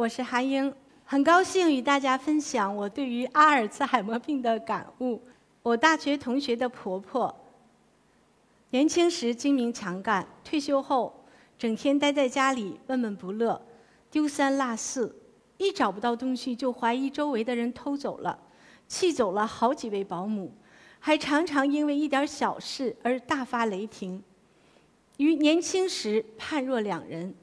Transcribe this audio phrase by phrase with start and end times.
[0.00, 5.20] 我是韩英，很高兴与大家分享我对于阿尔茨海默病的感悟。
[5.62, 7.38] 我大学同学的婆婆，
[8.70, 11.22] 年轻时精明强干，退休后
[11.58, 13.60] 整天待在家里闷闷不乐，
[14.10, 15.14] 丢三落四，
[15.58, 18.38] 一找不到东西就怀疑周围的人偷走了，
[18.88, 20.50] 气走了好几位保姆，
[20.98, 24.22] 还常常因为一点小事而大发雷霆，
[25.18, 27.34] 与年轻时判若两人。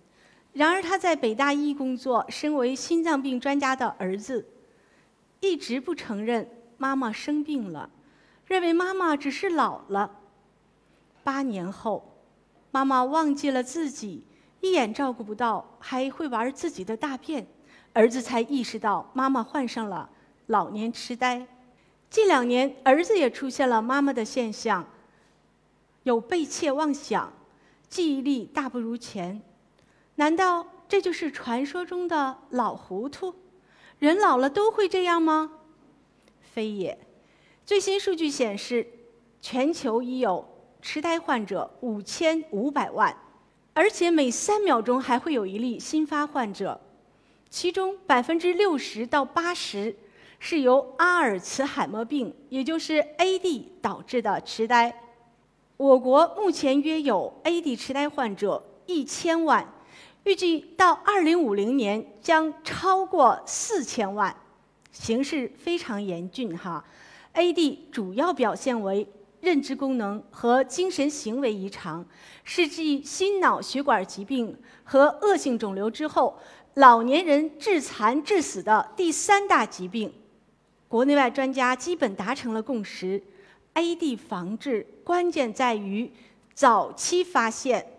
[0.57, 4.43] 然而他在北大医工作，身为心脏病专家的儿子，
[5.39, 6.49] 一直不承认
[6.79, 7.87] 妈妈生病了。
[8.47, 10.09] 认为妈妈只是老了。
[11.23, 12.11] 八年后，
[12.71, 14.23] 妈妈忘记了自己，
[14.59, 17.45] 一眼照顾不到，还会玩自己的大便，
[17.93, 20.09] 儿子才意识到妈妈患上了
[20.47, 21.45] 老年痴呆。
[22.09, 24.83] 近两年，儿子也出现了妈妈的现象，
[26.01, 27.31] 有背窃妄想，
[27.87, 29.39] 记忆力大不如前。
[30.17, 33.35] 难道这就是传说中的老糊涂？
[33.99, 35.51] 人老了都会这样吗？
[36.41, 36.97] 非也。
[37.63, 38.87] 最新数据显示，
[39.41, 40.43] 全球已有
[40.81, 43.15] 痴呆患者五千五百万，
[43.73, 46.81] 而且每三秒钟还会有一例新发患者，
[47.51, 49.95] 其中百分之六十到八十
[50.39, 55.03] 是由阿尔茨海默病，也就是 AD 导致的痴呆。
[55.77, 59.71] 我国目前约有 AD 痴呆患者一千万，
[60.27, 64.35] 预计到二零五零年将超过四千万，
[64.91, 66.83] 形势非常严峻哈。
[67.33, 69.07] AD 主要表现为
[69.39, 72.05] 认知功能和精神行为异常，
[72.43, 76.37] 是继心脑血管疾病和恶性肿瘤之后，
[76.73, 80.13] 老年人致残致死的第三大疾病。
[80.89, 83.23] 国内外专家基本达成了共识
[83.75, 86.11] ：AD 防治关键在于
[86.53, 87.93] 早期发现。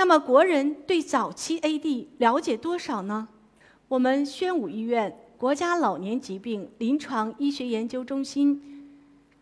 [0.00, 3.28] 那么，国人对早期 AD 了解多少呢？
[3.86, 5.14] 我们宣武医院。
[5.36, 8.88] 国家老年疾病临床医学研究中心、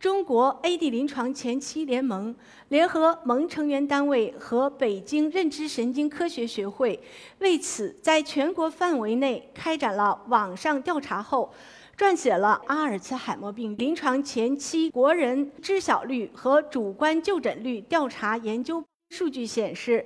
[0.00, 2.34] 中国 AD 临床前期联盟
[2.70, 6.98] 联合盟成员单位和北京认知神经科学学会，
[7.38, 11.52] 为此在全国范围内开展了网上调查后，
[11.96, 18.82] 撰写了阿尔茨海默病临床前期国人知晓率和主观就诊率调查研究。
[19.10, 20.04] 数据显示，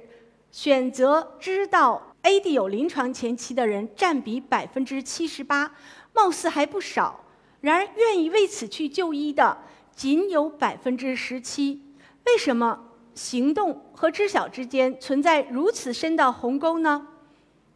[0.52, 2.14] 选择知道。
[2.22, 5.74] AD 有临床前期的人占比百分之七十八，
[6.12, 7.24] 貌似还不少。
[7.60, 9.58] 然而，愿意为此去就医的
[9.92, 11.82] 仅有百分之十七。
[12.26, 12.78] 为什么
[13.12, 17.08] 行动和知晓之间存在如此深的鸿沟呢？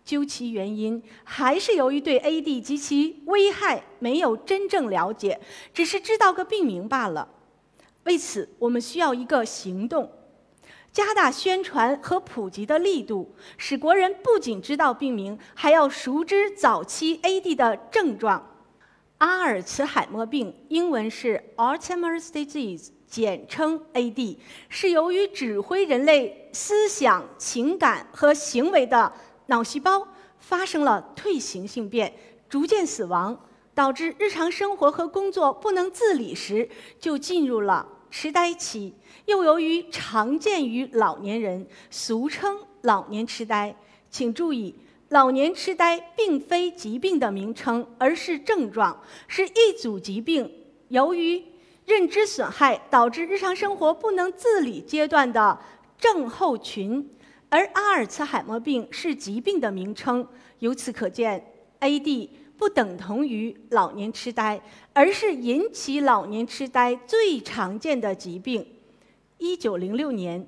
[0.05, 5.41] 究其原因，还是由于对 AD 及其危害没有真正了解，
[5.75, 7.29] 只是知道个病名罢了。
[8.05, 10.09] 为此，我们需要一个行动。
[10.97, 18.57] 加大宣传和普及的力度，使国人不仅知道病名，还要熟知早期 AD 的症状。
[19.19, 24.39] 阿尔茨海默病英文是 Alzheimer's disease，简称 AD，
[24.71, 29.13] 是由于指挥人类思想、情感和行为的
[29.49, 30.09] 脑细胞
[30.39, 32.15] 发生了退行性变，
[32.49, 33.39] 逐渐死亡，
[33.75, 37.87] 导致日常生活和工作不能自理时，就进入了。
[38.11, 38.95] 痴呆期
[39.27, 43.77] 又由于常见于老年人，俗称老年痴呆。
[44.11, 44.75] 请注意，
[45.09, 50.51] 老年痴呆并非疾病的名称，而是症状，是一组疾病
[50.89, 51.43] 由于
[51.85, 55.59] 认知损害导致日常生活不能自理阶段的
[55.99, 57.11] 症候群。
[57.49, 60.27] 而阿尔茨海默病是疾病的名称，
[60.59, 61.45] 由此可见
[61.81, 62.29] ，AD。
[62.59, 64.61] 不等同于老年痴呆，
[64.93, 68.67] 而是引起老年痴呆最常见的疾病。
[69.39, 70.47] 一九零六年，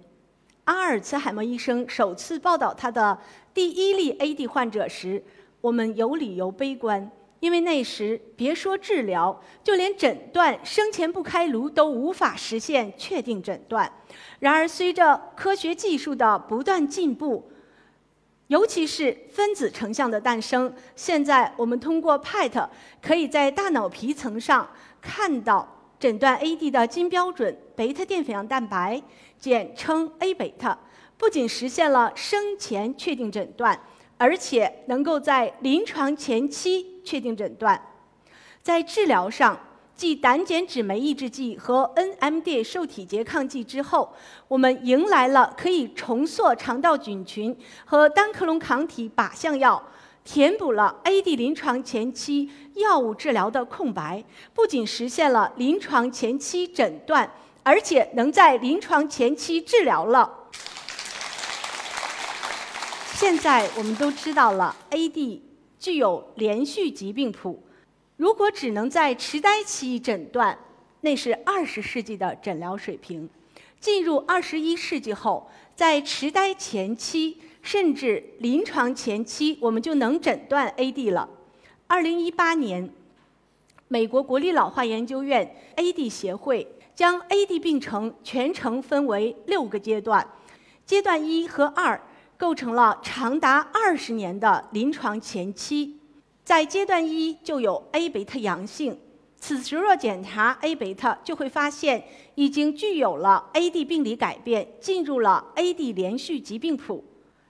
[0.65, 3.19] 阿尔茨海默医生首次报道他的
[3.53, 5.23] 第一例 AD 患者时，
[5.61, 7.11] 我们有理由悲观，
[7.41, 13.93] 因为那时别说治疗，就连诊断生前不开颅都无法实现确定诊断。
[14.39, 17.51] 然而，随着科学技术的不断进步，
[18.49, 22.69] 尤其是分子成像的诞生，现在我们通过 PET
[23.01, 24.69] 可以在大脑皮层上
[25.01, 25.67] 看到
[26.01, 29.03] 诊断 AD 的金标准贝塔淀粉样蛋白，
[29.39, 30.79] 简称 A 贝塔，
[31.17, 33.79] 不仅实现了生前确定诊断，
[34.17, 37.81] 而且能够在临床前期确定诊断，
[38.63, 39.59] 在治疗上。
[39.99, 44.15] 继胆碱酯酶抑制剂和 NMDA 受体拮抗剂之后，
[44.47, 47.55] 我们迎来了可以重塑肠道菌群
[47.85, 49.83] 和单克隆抗体靶向药，
[50.25, 54.25] 填补了 AD 临床前期药物治疗的空白，
[54.55, 57.29] 不仅实现了临床前期诊断，
[57.65, 60.33] 而且能在临床前期治疗了。
[63.15, 65.41] 现在我们都知道了，AD
[65.81, 67.65] 具有连续疾病谱。
[68.19, 70.59] 如果只能在痴呆期诊断，
[71.03, 73.31] 那是二十世纪的诊疗水平。
[73.79, 81.29] 进入二十一世纪后，在痴呆前期甚至临床前期，我们就能诊断 AD 了。
[81.87, 82.91] 二零一八年，
[83.87, 86.67] 美国国立老化研究院 AD 协会
[86.97, 90.29] 将 AD 病程全程分为六个阶段，
[90.85, 92.01] 阶段一和二
[92.37, 95.98] 构成了长达二十年的临床前期。
[96.49, 98.99] 在阶段一就有 A 贝塔阳性。
[99.39, 102.03] 此时若检查 A 贝塔，就会发现
[102.37, 107.05] 已经具有了 AD 病理改变，进入了 AD 连续疾病谱。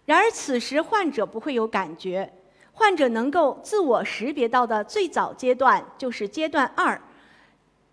[0.04, 2.28] 然而此时患者不会有感觉，
[2.72, 7.00] 患者能够自我识别到的最早阶段就是阶段二，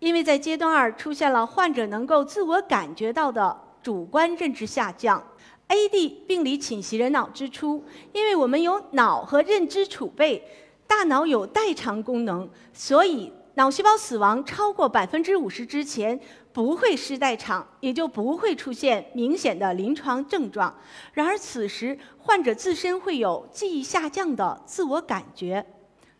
[0.00, 5.24] 因为在阶段二出现了患者能够自我感觉到的主观认知下降。
[5.68, 10.42] AD 病理侵袭人脑之初，因为我们有脑和认知储备，
[10.86, 13.32] 大脑有代偿功能，所以。
[13.58, 16.20] 脑细胞死亡超过百分之五十之前
[16.52, 20.78] 不会失代偿，也就不会出现明显的临床症状。
[21.14, 25.64] 然而此时患者自身会有记忆下降的自我感觉。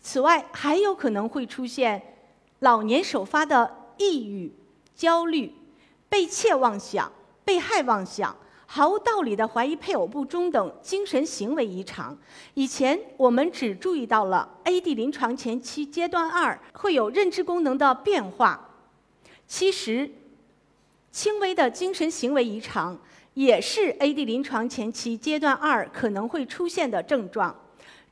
[0.00, 2.00] 此外还有可能会出现
[2.60, 4.50] 老年首发的抑郁、
[4.94, 5.52] 焦虑、
[6.08, 7.12] 被窃妄想、
[7.44, 8.34] 被害妄想。
[8.66, 12.18] 毫无道理的怀疑配偶不忠等精神行为异常。
[12.54, 18.68] 以前我们只注意到了 AD 临床前期阶段二会有认知功能的变化，
[19.46, 20.10] 其实
[21.10, 22.98] 轻微的精神行为异常
[23.34, 27.54] 也是 AD 临床前期阶段二可能会出现的症状。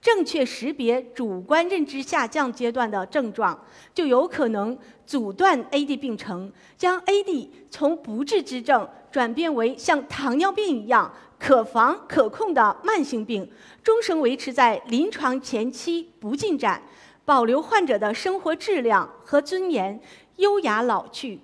[0.04, 3.58] 正确识别主观认知下降阶段的症状，
[3.94, 13.50] 就有可能阻断 AD 病程，将 AD 从不治之症转变为像糖尿病一样可防可控的慢性病，
[13.82, 16.82] 终生维持在临床前期不进展，
[17.24, 19.98] 保留患者的生活质量和尊严，
[20.36, 21.40] 优雅老去。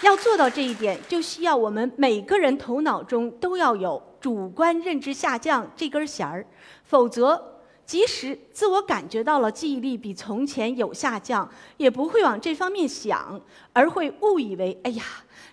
[0.00, 4.02] 要做到这一点，就需要我们每个人头脑中都要有。
[4.20, 6.46] 主观认知下降这根弦儿，
[6.84, 13.40] 否则即使自我感觉到了记忆力比从前有下降，也不会往这方面想，
[13.72, 15.02] 而会误以为哎呀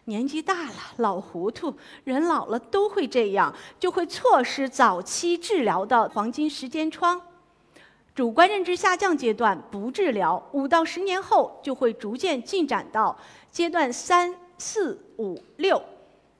[0.05, 1.73] 年纪大了老糊涂，
[2.03, 7.21] 人老了都会这样，就会错失早期治疗的黄金时间窗。
[8.13, 13.17] 主观认知下降阶段不治疗，五到十年后就会逐渐进展到
[13.51, 15.81] 阶段三、四、五、六，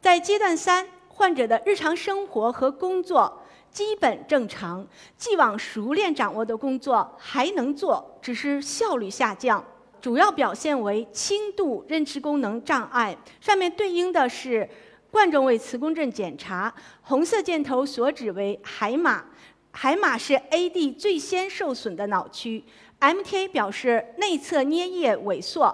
[0.02, 0.88] 在阶段三。
[1.18, 3.42] 患者的日常生活和工作
[3.72, 4.86] 基本正常，
[5.18, 9.64] 既往熟练掌握的工作还能做，只是效率下降，
[10.02, 13.18] 主要表现为轻度认知功能障碍。
[13.40, 14.70] 上面对应的是
[15.10, 19.24] 冠状位磁共振检查，红色箭头所指为海马，
[19.72, 22.62] 海马是 AD 最先受损的脑区
[23.00, 25.74] ，MTA 表示内侧颞叶萎缩，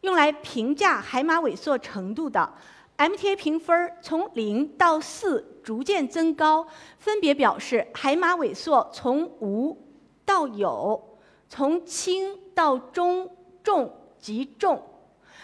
[0.00, 2.54] 用来评价海马萎缩程度的。
[2.96, 6.66] MTA 评分从零到四逐渐增高，
[6.98, 9.76] 分别表示海马萎缩从无
[10.24, 11.18] 到有，
[11.48, 13.28] 从轻到中、
[13.62, 14.80] 重及重。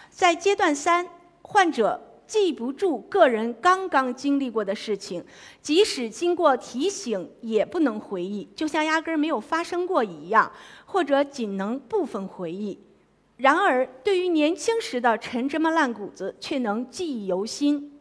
[0.09, 1.07] 在阶段三，
[1.41, 5.25] 患者记不住个人刚刚经历过的事情，
[5.61, 10.49] 即使经过提醒也不能回忆，就像压根儿没有发生过一样，
[10.85, 12.79] 或者仅能部分回忆。
[13.41, 17.99] 然而，对于年轻时的陈芝麻烂谷子却能记忆犹新，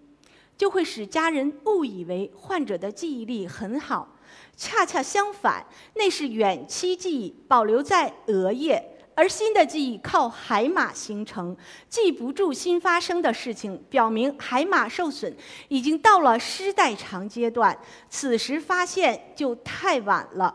[0.58, 4.06] 就会使家人误以为患者的记忆力很好。
[4.54, 11.56] 恰恰相反，那是远期记忆保留在额叶，而新的记忆靠海马形成。
[11.88, 15.34] 记不住新发生的事情，表明海马受损
[15.68, 17.74] 已经到了失代偿阶段。
[18.10, 20.54] 此时发现就太晚了，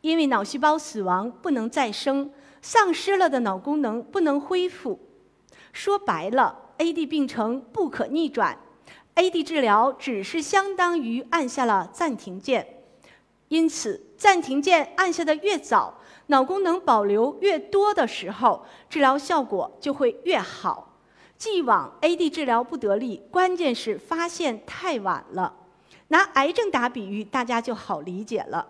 [0.00, 2.30] 因为脑细胞死亡不能再生。
[2.62, 5.00] 丧失了的脑功能不能恢复，
[5.72, 8.56] 说白了，AD 病程不可逆转
[9.16, 12.84] ，AD 治疗只是相当于按下了暂停键。
[13.48, 20.96] 因此，暂停键按下的越早，脑功能保留越多的时候，治疗效果就会越好。
[21.36, 25.52] 既往 AD 治疗不得力，关键是发现太晚了。
[26.08, 28.68] 拿癌症打比喻，大家就好理解了。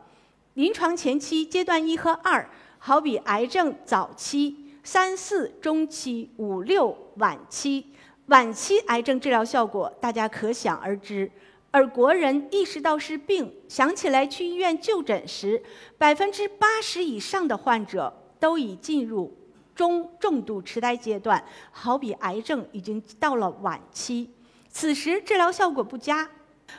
[0.55, 2.49] 临床前期阶段一和二。
[2.85, 7.87] 好比癌症早期、三四中期、五六晚期，
[8.27, 11.31] 晚期癌症治疗效果大家可想而知。
[11.71, 15.63] 而国人意识到是病，想起来去医院就诊时，
[15.97, 19.33] 百分之八十以上的患者都已进入
[19.77, 24.29] 中重度痴呆阶段，好比癌症已经到了晚期。
[24.69, 26.29] 此时治疗效果不佳，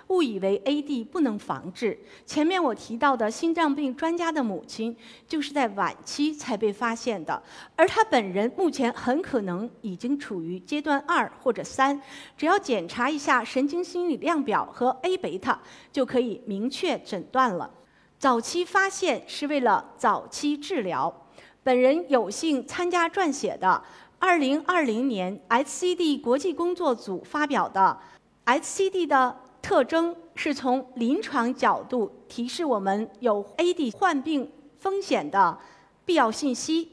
[0.08, 1.98] 误以为 AD 不能防治。
[2.26, 4.96] 前面我提到的心脏病专家的母亲，
[5.28, 7.42] 就是在晚期才被发现的，
[7.76, 12.02] 而他本人目前很可能已经处于阶段二或者三，
[12.38, 15.60] 只要检查一下神经心理量表和 A 贝塔，
[15.92, 17.70] 就可以明确诊断了。
[18.18, 21.14] 早期发现是为了早期治疗。
[21.62, 23.84] 本人有幸参加撰写的
[24.20, 27.98] 2020年 SCD 国际工作组发表的
[28.46, 29.43] SCD 的。
[29.63, 35.58] 特征是从临床角度提示我们有 AD 患病风险的
[36.03, 36.91] 必要信息，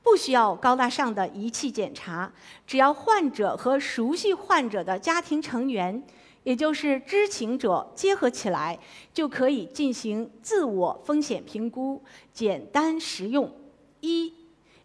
[0.00, 2.32] 不需要高大上的仪器检查，
[2.68, 6.00] 只要患者和熟悉患者的家庭成员，
[6.44, 8.78] 也就是知情者结合起来，
[9.12, 12.00] 就可以进行自我风险评估，
[12.32, 13.52] 简单实用。
[14.00, 14.32] 一，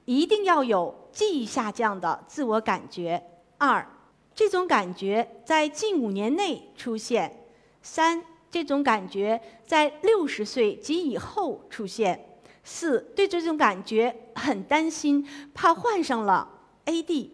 [0.05, 3.23] 一定要有记忆下降的自我感觉。
[3.59, 3.87] 二。
[4.39, 7.43] 这种感觉在近五年内出现。
[7.81, 12.39] 三，这种感觉在六十岁及以后出现。
[12.63, 16.49] 四，对这种感觉很担心，怕患上了
[16.85, 17.31] AD。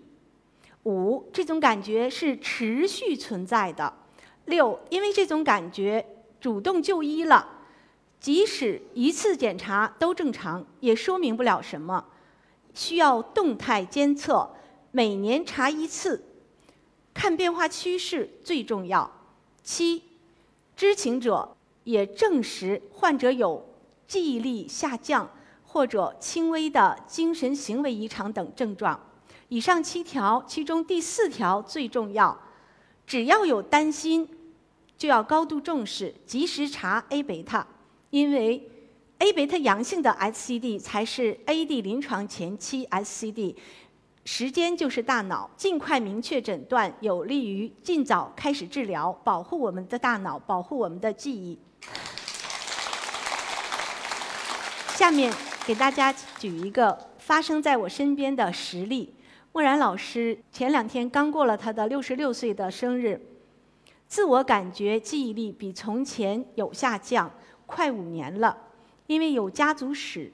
[0.85, 3.93] 五，这种感觉是持续存在的。
[4.45, 6.03] 六，因为这种感觉
[6.41, 7.47] 主动就医了，
[8.19, 12.03] 即使一次检查都正常，也说明不了什么，
[12.73, 14.49] 需要动态监测，
[14.89, 16.23] 每年查一次。
[17.15, 19.09] 看变化趋势最重要。
[19.63, 20.03] 七，
[20.75, 21.55] 知情者
[21.85, 23.65] 也证实患者有
[24.05, 25.27] 记忆力下降
[25.63, 28.99] 或者轻微的精神行为异常等症状。
[29.47, 32.37] 以上七条，其中第四条最重要。
[33.07, 34.27] 只要有担心，
[34.97, 37.65] 就要高度重视，及时查 A 贝塔，
[38.09, 38.69] 因为
[39.19, 43.55] A 贝塔阳性的 SCD 才是 AD 临床前期 SCD。
[44.25, 51.59] 时间就是大脑，尽快明确诊断，有利于尽早开始治疗，保护我们的大脑，保护我们的记忆。
[54.87, 55.31] 下面
[55.67, 59.13] 给大家举一个发生在我身边的实例：
[59.51, 63.21] 莫然老师前两天刚过了他的六十六岁的生日，
[64.07, 67.31] 自我感觉记忆力比从前有下降，
[67.67, 68.57] 快五年了，
[69.05, 70.33] 因为有家族史。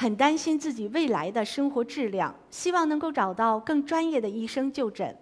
[0.00, 5.14] 很担心自己未来的生活质量，希望能够找到更专业的医生就诊。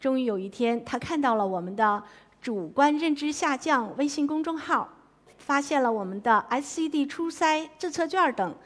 [0.00, 2.02] 终于有一天，他看到了我们的
[2.40, 4.88] 主观认知下降微信公众号，
[5.36, 8.56] 发现了我们的 SCD 初筛自测卷等，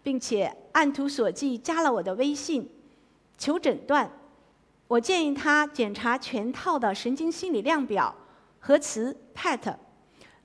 [0.00, 2.70] 并且按图索骥加了我的微信
[3.36, 4.08] 求诊断。
[4.86, 8.14] 我建议他检查全套的神经心理量表、
[8.60, 9.74] 核磁、PET。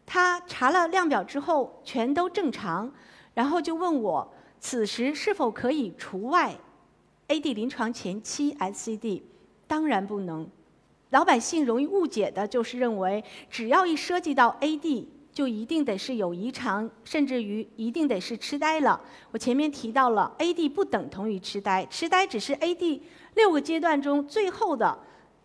[0.08, 2.92] 他查了量表之后全都正常，
[3.36, 4.32] 然后就问我。
[4.60, 6.56] 此时是否可以除外
[7.28, 9.22] ？AD 临床前期 SCD，
[9.68, 10.48] 当然不能。
[11.12, 19.00] 老百姓容易误解的就是认为，只要一涉及到 AD，就一定得是有异常，甚至于一定得是痴呆了。
[19.32, 23.02] 我前面提到了，AD 不等同于痴呆，痴呆只是 AD
[23.36, 24.98] 六个阶段中最后的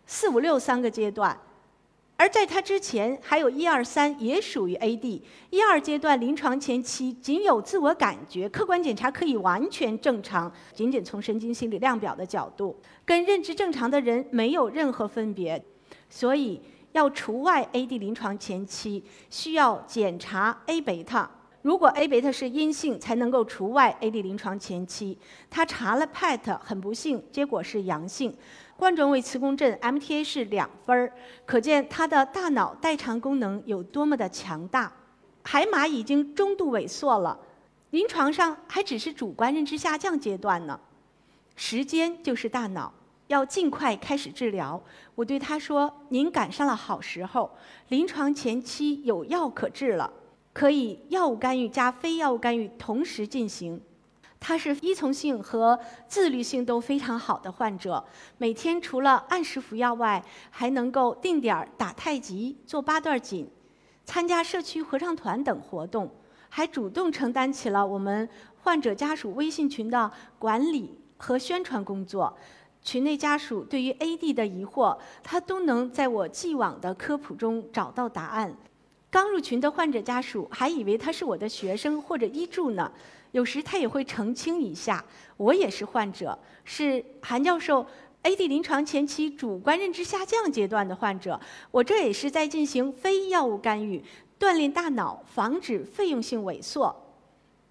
[0.05, 1.39] 四五六三个阶段。
[2.21, 5.23] 而在它之前，还有一二三也属于 AD。
[5.49, 15.59] 一二阶段临床前期仅有自我感觉，客观检查可以完全正常，仅仅从神经心理量表的角度，跟认知正常的人没有任何分别。
[16.11, 16.61] 所以
[16.91, 21.27] 要除外 AD 临床前期，需要检查 A 贝塔。
[21.61, 25.17] 如果 A 贝塔是阴性，才能够除外 AD 临床前期。
[25.49, 28.35] 他查了 PET，很不幸，结果是阳性。
[28.77, 31.13] 冠状位磁共振 MTA 是两分儿，
[31.45, 34.91] 可见他的大脑代偿功能有多么的强大。
[35.43, 37.37] 海马已经中度萎缩了，
[37.91, 40.79] 临床上还只是主观认知下降阶段呢。
[41.55, 42.91] 时间就是大脑，
[43.27, 44.81] 要尽快开始治疗。
[45.13, 47.51] 我对他说：“您赶上了好时候，
[47.89, 50.11] 临床前期有药可治了，
[50.53, 53.81] 可以药物干预加非药物干预同时进行。”
[54.43, 58.03] 他是依从性和自律性都非常好的患者，
[58.39, 63.47] 每天除了按时服药外，还能够定点儿打太极、做八段锦、
[64.03, 66.09] 参加社区合唱团等活动，
[66.49, 68.27] 还主动承担起了我们
[68.63, 72.35] 患者家属微信群的管理和宣传工作。
[72.81, 78.57] 群内家属对于 AD 的疑惑，他都能在我既往的科普中找到答案。
[79.11, 82.89] 刚入群的患者家属还以为他是我的学生或者医助呢。
[83.33, 85.03] 有时他也会澄清一下，
[85.37, 87.85] 我也是患者，是韩教授
[88.23, 91.39] AD 临床前期主观认知下降阶段的患者。
[91.71, 94.03] 我这也是在进行非药物干预，
[94.39, 96.93] 锻炼大脑，防止费用性萎缩。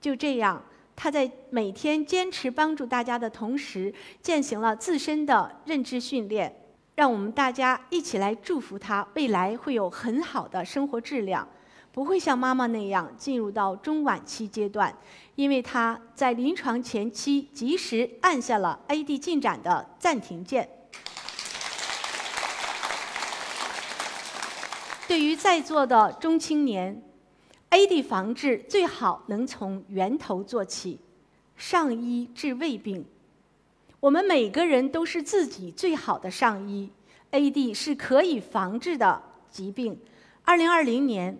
[0.00, 0.62] 就这样，
[0.96, 3.92] 他在每天坚持帮助大家的同时，
[4.22, 6.54] 践行了自身的认知训练。
[7.00, 11.48] 让我们大家一起来祝福他，未来会有很好的生活质量，
[11.90, 14.94] 不会像妈妈那样进入到中晚期阶段，
[15.34, 20.68] 因为他在临床前期及时按下了 AD 进展的暂停键。
[25.08, 27.02] 对于在座的中青年
[27.70, 31.00] ，AD 防治最好能从源头做起，
[31.56, 33.06] 上医治未病。
[34.00, 36.88] 我们每个人都是自己最好的上医
[37.32, 40.00] ，AD 是可以防治的疾病。
[40.42, 41.34] 二零二零年，《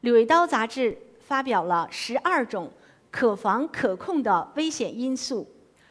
[0.00, 2.72] 柳叶刀》杂志发表了十二种
[3.10, 5.46] 可防可控的危险因素。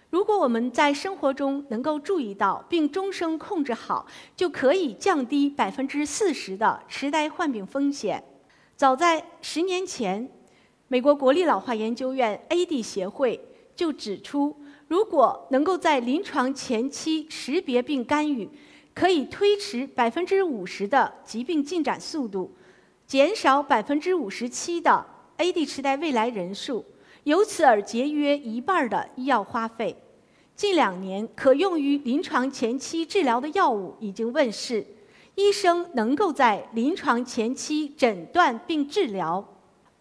[0.10, 8.24] 如果我们在生活中能够注意到并终生控制好，就可以降低百分之四十的痴呆患病风险。
[8.76, 10.28] 早在十年前，
[10.88, 13.40] 美国国立老化研究院 AD 协会
[13.76, 14.58] 就指出。
[14.92, 18.50] 如果能够在临床前期识别并干预，
[18.94, 22.52] 可以推迟百分之五十的疾病进展速度，
[23.08, 25.06] 减少百分之五十七的
[25.38, 26.84] AD 痴呆未来人数，
[27.24, 29.96] 由此而节约一半的医药花费。
[30.58, 34.86] 近两年，可用于临床前期治疗的药物已经问世，
[35.36, 39.42] 医生能够在临床前期诊断并治疗。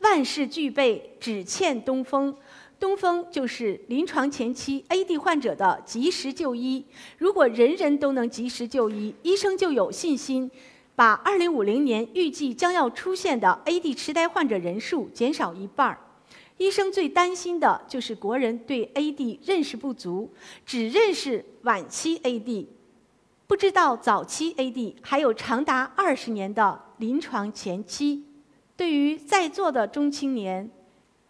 [0.00, 2.34] 万事俱备，只欠东风。
[2.78, 6.82] 东风就是临床前期 AD 患者的及时就医。
[7.18, 10.50] 如果人人都能及时就医，医生就有信心
[10.96, 15.98] 把2050年预计将要出现的 AD 痴呆患者人数减少一半儿。
[16.56, 20.32] 医生最担心的就是国人对 AD 认识不足，
[20.64, 22.66] 只认识晚期 AD，
[23.46, 28.24] 不知道早期 AD 还有长达二十年的临床前期。
[28.80, 30.70] 对于在座的中青年。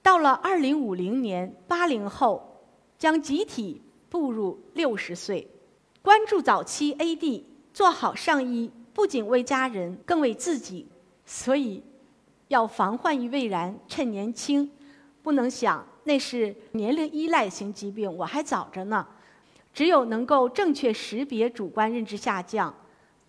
[0.01, 2.63] 到了二零五零年，八零后
[2.97, 5.49] 将集体步入六十岁。
[6.01, 7.43] 关注早期 AD，
[7.75, 10.87] 做好上医，不仅为家人，更为自己。
[11.27, 11.83] 所以，
[12.47, 14.71] 要防患于未然，趁年轻，
[15.21, 19.05] 不能想那是年龄依赖型疾病，我还早着呢。
[19.75, 22.73] 只有能够正确识别主观认知下降，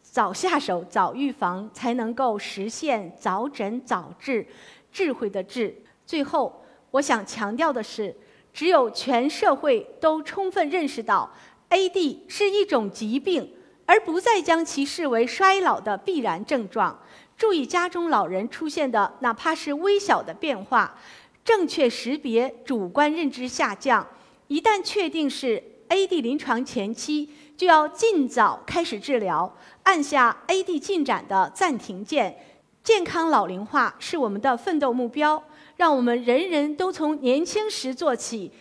[0.01, 4.45] 早下手、早预防，才能够实现早诊早治，
[4.91, 5.75] 智慧的智。
[6.05, 6.57] 最后。
[6.91, 8.13] 我想强调的是，
[8.51, 11.31] 只有全社会都充分认识到
[11.69, 13.49] AD 是一种疾病，
[13.85, 16.99] 而不再将其视为衰老的必然症状，
[17.37, 20.99] 注意家中老人出现的哪怕是微小的变化，
[21.45, 24.05] 正确识别主观认知下降，
[24.47, 27.29] 一旦确定是 AD 临床前期，
[27.61, 32.35] 就要尽早开始治疗，按下 AD 进展的暂停键。
[32.83, 35.43] 健康老龄化是我们的奋斗目标。
[35.75, 38.51] 让我们人人都从年轻时做起，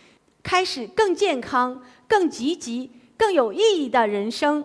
[0.43, 4.63] 开始更健康、更积极、更有意义的人生。